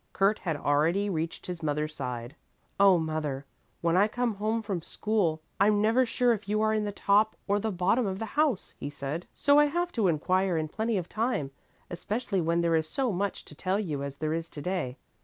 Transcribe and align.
Kurt 0.13 0.39
had 0.39 0.57
already 0.57 1.11
reached 1.11 1.45
his 1.45 1.61
mother's 1.61 1.93
side. 1.95 2.35
"Oh, 2.79 2.97
mother, 2.97 3.45
when 3.81 3.95
I 3.95 4.07
come 4.07 4.33
home 4.37 4.63
from 4.63 4.81
school 4.81 5.43
I'm 5.59 5.79
never 5.79 6.07
sure 6.07 6.33
if 6.33 6.49
you 6.49 6.59
are 6.61 6.73
in 6.73 6.85
the 6.85 6.91
top 6.91 7.35
or 7.47 7.59
the 7.59 7.69
bottom 7.69 8.07
of 8.07 8.17
the 8.17 8.25
house," 8.33 8.73
he 8.79 8.89
said, 8.89 9.27
"so 9.31 9.59
I 9.59 9.65
have 9.65 9.91
to 9.91 10.07
inquire 10.07 10.57
in 10.57 10.69
plenty 10.69 10.97
of 10.97 11.07
time, 11.07 11.51
especially 11.91 12.41
when 12.41 12.61
there 12.61 12.75
is 12.75 12.89
so 12.89 13.11
much 13.11 13.45
to 13.45 13.53
tell 13.53 13.79
you 13.79 14.01
as 14.01 14.17
there 14.17 14.33
is 14.33 14.49
to 14.49 14.61
day. 14.63 14.97